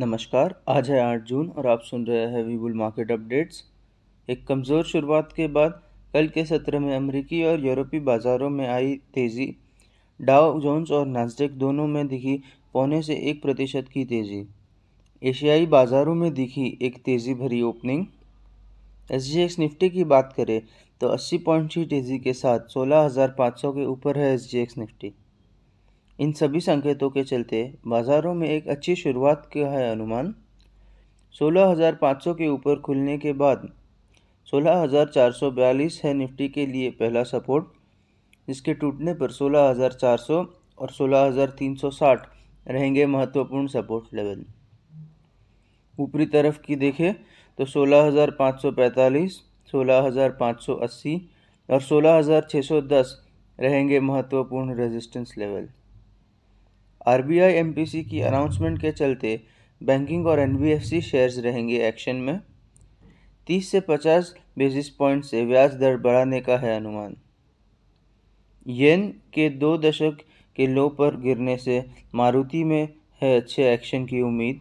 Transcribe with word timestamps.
नमस्कार 0.00 0.54
आज 0.68 0.90
है 0.90 1.00
आठ 1.00 1.24
जून 1.28 1.48
और 1.50 1.66
आप 1.66 1.80
सुन 1.84 2.06
रहे 2.06 2.26
हैं 2.26 2.42
वीबुल 2.44 2.74
मार्केट 2.74 3.10
अपडेट्स 3.12 3.62
एक 4.28 4.46
कमज़ोर 4.46 4.84
शुरुआत 4.84 5.32
के 5.36 5.48
बाद 5.48 5.72
कल 6.14 6.28
के 6.28 6.44
सत्र 6.44 6.78
में 6.78 6.94
अमेरिकी 6.96 7.42
और 7.44 7.66
यूरोपीय 7.66 8.00
बाज़ारों 8.00 8.48
में 8.50 8.66
आई 8.68 8.94
तेज़ी। 9.14 9.46
डाउ 10.20 10.60
जोन्स 10.60 10.90
और 10.90 11.06
नास्डेक 11.06 11.58
दोनों 11.58 11.86
में 11.86 12.08
दिखी 12.08 12.36
पौने 12.74 13.02
से 13.02 13.16
एक 13.30 13.42
प्रतिशत 13.42 13.88
की 13.92 14.04
तेज़ी। 14.04 14.42
एशियाई 15.22 15.66
बाज़ारों 15.68 16.14
में 16.14 16.32
दिखी 16.34 16.78
एक 16.82 16.96
तेज़ी 17.04 17.34
भरी 17.34 17.62
opening. 17.62 18.06
S 19.10 19.22
G 19.22 19.42
X 19.42 19.58
Nifty 19.58 19.90
की 19.90 20.04
बात 20.06 20.32
करें 20.36 20.60
तो 21.00 21.08
80 21.08 21.38
पॉइंट 21.44 21.72
की 21.74 21.84
तेज़ी 21.86 22.18
के 22.18 22.32
साथ 22.34 22.68
16,500 22.70 23.72
के 23.72 23.86
ऊपर 23.86 24.18
है 24.18 24.34
एस 24.34 24.50
जी 24.50 24.58
एक्स 24.58 24.78
निफ्टी। 24.78 25.12
इन 26.20 26.32
सभी 26.32 26.60
संकेतों 26.60 27.08
के 27.10 27.22
चलते 27.24 27.62
बाज़ारों 27.86 28.32
में 28.34 28.48
एक 28.48 28.66
अच्छी 28.68 28.94
शुरुआत 28.96 29.48
का 29.54 29.68
है 29.70 29.90
अनुमान। 29.90 30.34
16,500 31.34 32.34
के 32.34 32.48
ऊपर 32.48 32.80
खुलने 32.80 33.16
के 33.18 33.32
बाद 33.34 33.68
16,442 34.48 36.00
है 36.04 36.12
निफ्टी 36.14 36.48
के 36.48 36.66
लिए 36.66 36.90
पहला 37.00 37.22
सपोर्ट 37.24 37.64
जिसके 38.48 38.74
टूटने 38.74 39.14
पर 39.14 39.30
16,400 39.30 40.44
और 40.78 40.90
16,360 40.90 42.28
रहेंगे 42.66 43.06
महत्वपूर्ण 43.06 43.66
सपोर्ट 43.68 44.14
लेवल। 44.14 44.44
ऊपरी 45.98 46.26
तरफ़ 46.28 46.60
की 46.60 46.76
देखें 46.76 47.12
तो 47.58 47.64
16,545, 47.66 49.40
16,580 49.74 51.18
और 51.68 51.80
16,610 51.82 53.18
रहेंगे 53.58 54.00
महत्वपूर्ण 54.02 54.74
रेजिस्टेंस 54.76 55.34
लेवल 55.38 55.68
आरबीआई, 57.06 57.52
एमपीसी 57.52 58.02
की 58.04 58.20
अनाउंसमेंट 58.20 58.80
के 58.80 58.92
चलते 58.92 59.40
बैंकिंग 59.82 60.26
और 60.26 60.40
एनबीएफसी 60.40 61.00
शेयर्स 61.00 61.38
रहेंगे 61.38 61.76
एक्शन 61.88 62.16
में। 62.16 62.40
30 63.46 63.70
से 63.70 63.80
50 63.80 64.34
बेसिस 64.58 64.88
पॉइंट 64.88 65.24
से 65.24 65.44
ब्याज 65.46 65.74
दर 65.74 65.96
बढ़ाने 65.96 66.40
का 66.40 66.56
है 66.56 66.76
अनुमान। 66.76 67.16
येन 68.66 69.08
के 69.34 69.48
दो 69.50 69.78
दशक 69.78 70.18
के 70.56 70.66
लो 70.66 70.88
पर 70.88 71.16
गिरने 71.20 71.56
से 71.56 71.84
मारुति 72.14 72.64
में 72.64 72.88
है 73.22 73.40
अच्छे 73.40 73.72
एक्शन 73.72 74.04
की 74.06 74.20
उम्मीद। 74.20 74.60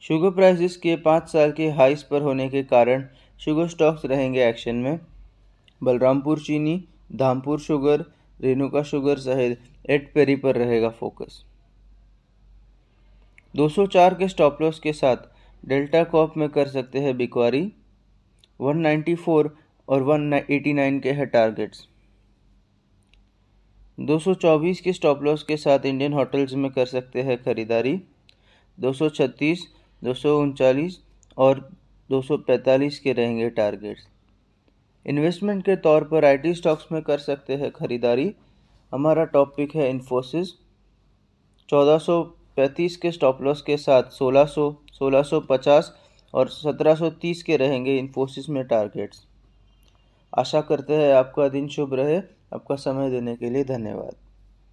शुगर 0.00 0.30
प्राइसेस 0.30 0.76
के 0.76 0.96
पाँच 0.96 1.28
साल 1.28 1.52
के 1.52 1.70
हाइस 1.70 2.02
पर 2.02 2.22
होने 2.22 2.48
के 2.48 2.62
कारण 2.62 3.04
शुगर 3.38 3.68
स्टॉक्स 3.68 4.04
रहेंगे 4.04 4.48
एक्शन 4.48 4.76
में। 4.76 5.00
बलरामपुर 5.82 6.38
चीनी, 6.38 6.84
धामपुर 7.12 7.60
शुगर 7.60 8.04
रेणुका 8.40 8.82
शुगर 8.82 9.18
सहित 9.18 9.56
एट 9.90 10.12
पेरी 10.14 10.36
पर 10.36 10.56
रहेगा 10.56 10.88
फोकस। 10.90 11.44
204 13.54 14.18
के 14.18 14.28
स्टॉप 14.28 14.62
लॉस 14.62 14.80
के 14.80 14.92
साथ 14.92 15.16
डेल्टा 15.64 16.02
कॉप 16.04 16.36
में 16.36 16.48
कर 16.48 16.68
सकते 16.68 16.98
हैं 16.98 17.16
बिकवारी 17.16 17.62
194 18.60 19.48
और 19.88 20.02
189 20.02 21.00
के 21.02 21.12
है 21.12 21.26
टारगेट्स 21.26 21.86
224 23.98 24.80
के 24.80 24.92
स्टॉप 24.92 25.22
लॉस 25.22 25.42
के 25.42 25.56
साथ 25.56 25.86
इंडियन 25.86 26.12
होटल्स 26.12 26.52
में 26.54 26.70
कर 26.70 26.86
सकते 26.86 27.22
हैं 27.22 27.42
खरीदारी 27.42 28.00
236, 28.78 29.58
दो 30.02 30.88
और 31.38 31.68
245 32.10 32.98
के 32.98 33.12
रहेंगे 33.12 33.50
टारगेट्स 33.50 34.06
इन्वेस्टमेंट 35.06 35.64
के 35.64 35.76
तौर 35.76 36.04
पर 36.04 36.24
आईटी 36.24 36.54
स्टॉक्स 36.54 36.86
में 36.92 37.02
कर 37.02 37.18
सकते 37.18 37.54
हैं 37.54 37.70
खरीदारी। 37.70 38.34
हमारा 38.92 39.24
टॉपिक 39.24 39.74
है 39.74 39.88
इन्फोसिस 39.90 40.48
1435 41.68 42.96
के 42.96 43.12
स्टॉप 43.12 43.42
लॉस 43.42 43.62
के 43.62 43.76
साथ 43.76 44.02
1600, 44.02 44.82
1650 44.94 45.92
और 46.34 46.48
1730 46.48 47.42
के 47.42 47.56
रहेंगे 47.56 47.96
इन्फोसिस 47.98 48.48
में 48.48 48.64
टारगेट्स 48.64 49.26
आशा 50.32 50.60
करते 50.60 50.94
हैं 50.94 51.12
आपका 51.14 51.48
दिन 51.48 51.68
शुभ 51.68 51.94
रहे। 51.94 52.18
आपका 52.54 52.74
समय 52.76 53.10
देने 53.10 53.36
के 53.36 53.50
लिए 53.50 53.64
धन्यवाद। 53.64 54.27